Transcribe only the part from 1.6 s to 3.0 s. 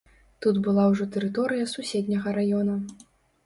суседняга раёна.